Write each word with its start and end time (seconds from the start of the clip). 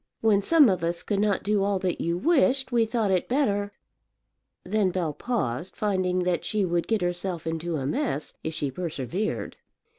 When 0.21 0.41
some 0.41 0.67
of 0.67 0.83
us 0.83 1.03
could 1.03 1.19
not 1.19 1.43
do 1.43 1.63
all 1.63 1.77
that 1.77 2.01
you 2.01 2.17
wished, 2.17 2.71
we 2.71 2.87
thought 2.87 3.11
it 3.11 3.29
better" 3.29 3.71
Then 4.63 4.89
Bell 4.89 5.13
paused, 5.13 5.75
finding 5.75 6.23
that 6.23 6.43
she 6.43 6.65
would 6.65 6.87
get 6.87 7.03
herself 7.03 7.45
into 7.45 7.75
a 7.75 7.85
mess 7.85 8.33
if 8.43 8.55
she 8.55 8.71
persevered. 8.71 9.57